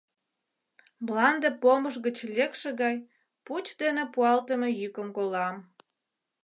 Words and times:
Мланде 1.05 1.49
помыш 1.61 1.95
гыч 2.05 2.17
лекше 2.35 2.69
гай 2.81 2.95
пуч 3.45 3.65
дене 3.81 4.03
пуалтыме 4.13 4.69
йӱкым 4.79 5.07
колам. 5.17 5.55